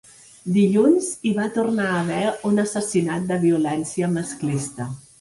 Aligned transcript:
Dilluns 0.53 1.09
hi 1.27 1.33
va 1.41 1.45
tornar 1.59 1.87
a 1.91 1.99
haver 2.01 2.23
un 2.53 2.65
assassinat 2.67 3.31
de 3.33 3.41
violència 3.47 4.15
masclista. 4.19 4.95